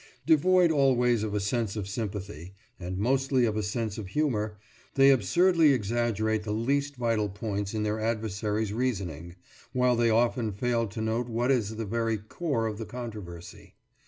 [0.25, 4.57] Devoid always of a sense of sympathy, and mostly of a sense of humour,
[4.95, 9.35] they absurdly exaggerate the least vital points in their adversaries' reasoning,
[9.73, 13.75] while they often fail to note what is the very core of the controversy.